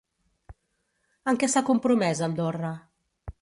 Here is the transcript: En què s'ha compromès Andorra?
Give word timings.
En 1.31 1.39
què 1.43 1.51
s'ha 1.55 1.63
compromès 1.69 2.23
Andorra? 2.29 2.73